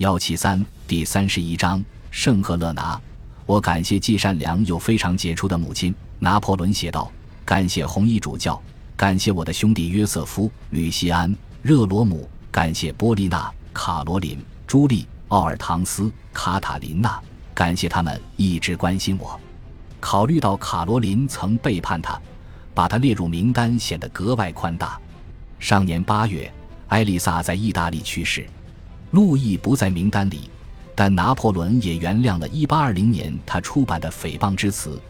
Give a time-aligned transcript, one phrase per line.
[0.00, 2.98] 幺七三第三十一章圣赫勒拿。
[3.44, 5.94] 我感谢既善良又非常杰出的母亲。
[6.18, 7.12] 拿破仑写道
[7.44, 8.58] ：“感谢红衣主教，
[8.96, 17.20] 感谢我的兄弟约瑟夫、吕西安、热罗姆，感谢波利娜、卡罗琳、朱莉、奥尔唐斯、卡塔琳娜，
[17.52, 19.38] 感谢他们一直关心我。
[20.00, 22.18] 考虑到卡罗琳曾背叛他，
[22.72, 24.98] 把他列入名单显得格外宽大。
[25.58, 26.50] 上年八月，
[26.88, 28.46] 艾丽萨在意大利去世，
[29.10, 30.50] 路易不在名单里，
[30.94, 35.00] 但拿破仑也原谅了1820年他出版的诽谤之词。”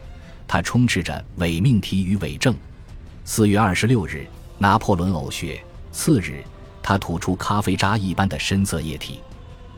[0.48, 2.52] 他充斥着伪命题与伪证。
[3.24, 4.26] 四月二十六日，
[4.58, 5.62] 拿破仑呕血。
[5.92, 6.42] 次日，
[6.82, 9.20] 他吐出咖啡渣一般的深色液体。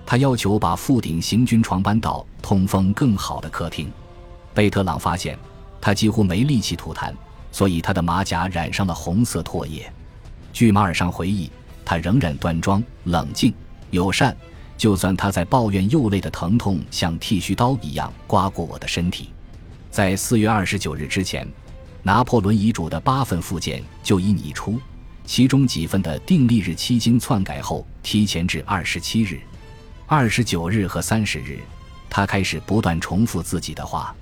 [0.06, 3.92] 他要求把副顶行军床搬到通风更好的客厅。
[4.54, 5.38] 贝特朗发现
[5.78, 7.12] 他几乎没力气吐痰，
[7.50, 9.92] 所以他的马甲染上了红色唾液。
[10.54, 11.50] 据马尔尚回忆，
[11.84, 13.52] 他仍然端庄、冷静、
[13.92, 14.34] 友善，
[14.78, 19.28] 就算他在抱怨右肋的疼痛像剃须刀一样刮过我的身体。
[19.90, 21.46] 在四月二十九日之前，
[22.02, 24.80] 拿破仑遗嘱的八份附件就已拟出，
[25.26, 29.38] 其中几份的订立日期经篡改后提前至二十七日、
[30.06, 31.58] 二十九日和三十日。
[32.08, 34.14] 他开始不断重复自己的话。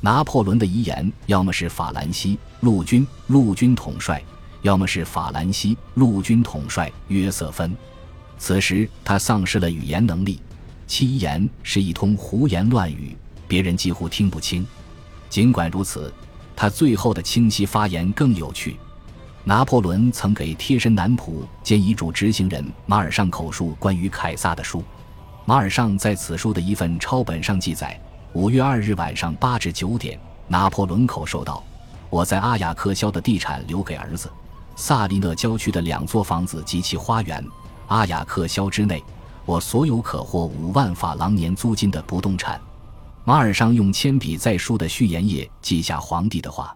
[0.00, 4.22] 拿破仑的遗言要么是法兰西陆军陆军统帅，
[4.62, 7.76] 要么是法兰西陆军统帅约瑟芬。
[8.38, 10.40] 此时他丧失了语言能力，
[10.86, 14.66] 其遗言是一通胡言乱语，别人几乎听不清。
[15.28, 16.12] 尽管如此，
[16.56, 18.76] 他最后的清晰发言更有趣。
[19.44, 24.84] 拿破仑曾给贴身男仆兼遗嘱执行人马尔尚口述关于凯撒的书。
[25.44, 27.98] 马尔尚在此书的一份抄本上记载：
[28.34, 31.64] 五月二日晚上八至九点，拿破仑口授道
[32.10, 34.30] ：“我在阿雅克肖的地产留给儿子，
[34.76, 37.42] 萨利讷郊区的两座房子及其花园，
[37.88, 39.02] 阿雅克肖之内，
[39.44, 42.58] 我所有可获五万法郎年租金的不动产。”
[43.24, 46.74] 马尔商用铅笔在书的序言页记下皇帝的话，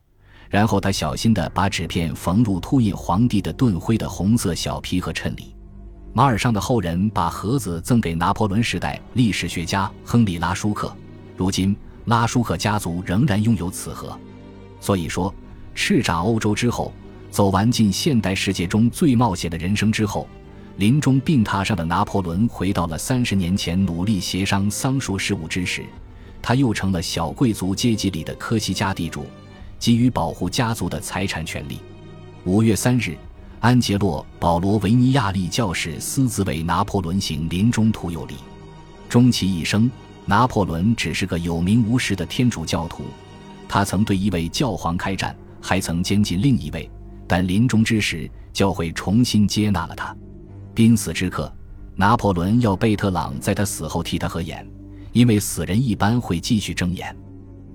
[0.50, 5.54] 然后他小心地把纸片缝入凸印皇帝的盾徽的红色小皮盒衬里。
[6.12, 10.94] 马尔尚的后人把盒子赠给拿破仑时代历史学家亨利拉舒克，
[11.38, 11.74] 如今
[12.04, 14.14] 拉舒克家族仍然拥有此盒。
[14.78, 15.34] 所以说，
[15.74, 16.92] 叱咤欧洲之后，
[17.30, 20.28] 走完近现代世界中最冒险的人生之后，
[20.76, 25.84] 临终病榻上的拿破仑回到了三十年前努力协商桑树事务之时。
[26.40, 29.26] 他又成了小贵族阶级里的科西嘉地主，
[29.78, 31.78] 给予保护家族的财产权利。
[32.44, 33.16] 五月三日，
[33.60, 38.34] 安杰洛·保罗·维尼亚利教士私自为拿破仑行临终徒有礼。
[39.08, 39.88] 终其一生，
[40.24, 43.04] 拿破仑只是个有名无实的天主教徒。
[43.68, 46.90] 他曾对一位教皇开战，还曾监禁另一位，
[47.28, 50.12] 但临终之时，教会重新接纳了他。
[50.74, 51.52] 濒死之刻，
[51.94, 54.66] 拿破仑要贝特朗在他死后替他合眼。
[55.12, 57.14] 因为死人一般会继续睁眼，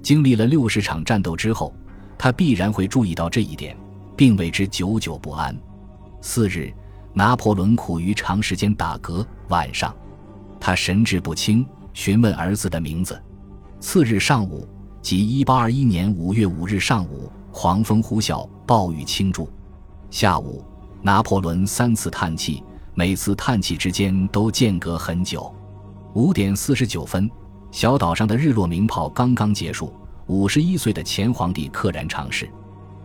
[0.02, 1.72] 经历了六十场战斗之后，
[2.18, 3.78] 他必然会注意到这一点，
[4.16, 5.56] 并为之久久不安。
[6.20, 6.74] 次日，
[7.14, 9.96] 拿破仑苦于长时间打嗝，晚上，
[10.60, 11.64] 他神志不清，
[11.94, 13.22] 询问儿子的名字。
[13.80, 14.68] 次日上午，
[15.00, 19.48] 即一八二一年五月五日上午，狂风呼啸，暴雨倾注。
[20.10, 20.66] 下午，
[21.04, 22.64] 拿破仑三次叹气，
[23.00, 25.54] 每次叹气之间都间隔很久。
[26.16, 27.30] 五点四十九分，
[27.70, 29.94] 小岛上的日落鸣炮刚刚结束。
[30.26, 32.50] 五十一岁的前皇帝溘然长逝。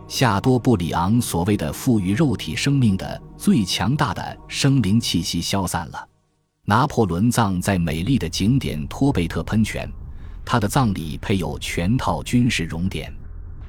[0.07, 6.09] 夏多布里昂所谓的赋予肉体生命的最强大的生灵气息消散了。
[6.65, 9.87] 拿破仑葬在美丽的景点托贝特喷泉，
[10.43, 13.13] 他的葬礼配有全套军事熔点。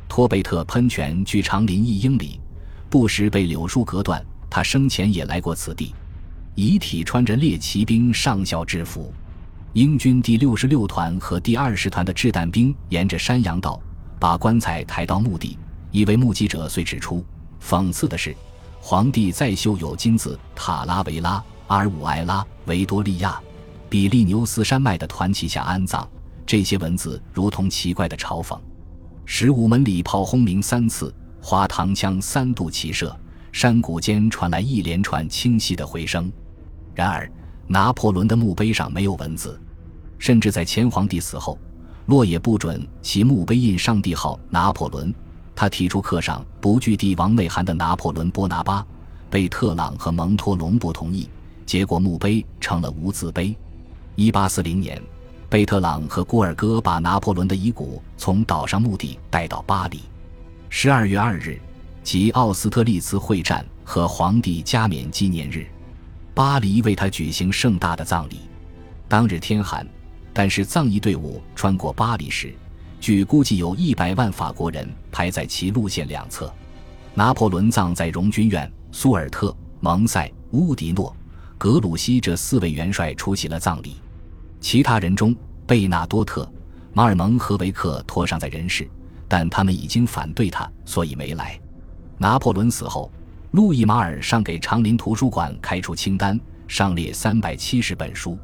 [0.08, 2.40] 托贝特喷泉距长林一英里，
[2.88, 4.24] 不时被柳树隔断。
[4.48, 5.94] 他生前也来过此地。
[6.54, 9.12] 遗体穿着列骑兵上校制服。
[9.72, 13.81] 英军第六十六团和第二十团的掷弹兵沿着山羊道
[14.20, 15.59] 把棺材抬到墓地。
[15.91, 17.25] 一位目击者遂指出，
[17.60, 18.34] 讽刺的是，
[18.81, 23.41] 皇帝在绣有金字塔拉维拉、阿尔武埃拉、维多利亚、
[23.88, 26.08] 比利牛斯山脉的团旗下安葬。
[26.46, 28.56] 这些文字如同奇怪的嘲讽。
[29.25, 33.17] 十五门礼炮轰鸣三次，花膛枪三度齐射，
[33.50, 36.31] 山谷间传来一连串清晰的回声。
[36.94, 37.31] 然而，
[37.67, 39.61] 拿破仑的墓碑上没有文字。
[40.19, 41.58] 甚至在前皇帝死后，
[42.06, 45.12] 洛也不准其墓碑印上帝号“拿破仑”。
[45.56, 48.85] 他提出刻上不具帝王内涵的“拿破仑·波拿巴”，
[49.31, 51.29] 被特朗和蒙托隆不同意，
[51.67, 53.55] 结果墓碑成了无字碑。
[54.17, 55.02] 1840年，
[55.49, 60.00] 贝特朗和古尔戈把拿破仑的遗骨从岛上墓地带到巴黎。
[60.70, 61.61] 12月2日，
[62.02, 65.67] 即奥斯特利茨会战和皇帝加冕纪念日，
[66.34, 68.40] 巴黎为他举行盛大的葬礼。
[69.06, 69.86] 当日天寒，
[70.32, 72.52] 但是葬仪队伍穿过巴黎时，
[73.00, 76.52] 据估计有一百万法国人排在其路线两侧。
[77.14, 81.14] 拿破仑葬在荣军院，苏尔特、蒙塞、乌迪诺、
[81.56, 83.94] 格鲁希这四位元帅出席了葬礼。
[84.60, 85.37] 其他人中，
[85.69, 86.50] 贝纳多特、
[86.92, 88.88] 马尔蒙和维克托尚在人世，
[89.28, 91.56] 但他们已经反对他，所以没来。
[92.19, 93.08] 拿破仑死后，
[93.54, 96.36] 路易马尔上给长林图书馆开出清单，
[96.66, 98.36] 上列三百七十本书。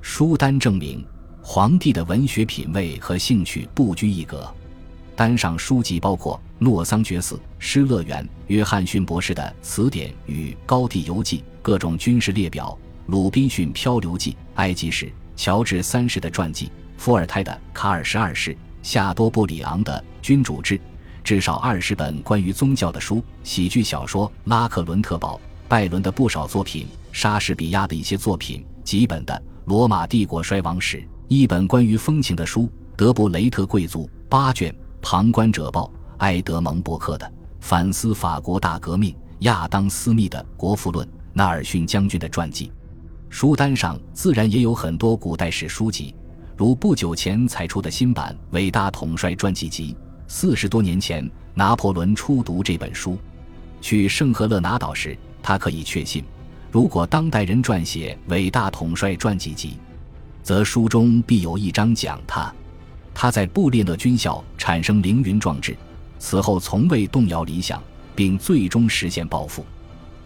[0.00, 1.04] 书单证明
[1.42, 4.50] 皇帝的文学品味和兴趣不拘一格。
[5.14, 20.78] 单上书籍包括洛桑觉寺、失乐园、约翰逊博士的词典与高地游记、各种军事列表、鲁滨逊漂流记、埃及史、乔治三世的传记、伏尔泰的《卡尔十二世》、夏多布里昂的《君主制》，
[21.26, 29.34] 至少二十本关于宗教的书、喜剧小说、拉克伦特堡、拜伦的不少作品、莎士比亚的一些作品、几本的
[29.64, 34.72] 《罗马帝国衰亡史》，一本关于风情的书，德布雷特贵族八卷。
[35.02, 37.26] 旁观者报，埃德蒙伯克的
[37.58, 42.70] 《反思法国大革命》，亚当斯密的《国富论》，纳尔逊将军的传记。
[43.28, 46.14] 书单上自然也有很多古代史书籍，
[46.56, 49.92] 如不久前才出的新版《伟大统帅传记集》。
[50.28, 53.16] 四十多年前，拿破仑初读这本书，
[53.80, 56.24] 去圣赫勒拿岛时，他可以确信，
[56.72, 59.70] 如果当代人撰写《伟大统帅传记集》，
[60.42, 62.52] 则书中必有一章讲他。
[63.14, 65.76] 他在布列讷军校产生凌云壮志，
[66.18, 67.82] 此后从未动摇理想，
[68.14, 69.64] 并最终实现抱负。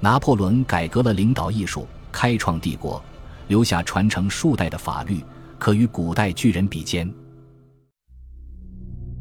[0.00, 3.00] 拿破仑改革了领导艺术，开创帝国，
[3.49, 5.23] 留下传承数代的法律，
[5.58, 7.08] 可与古代巨人比肩。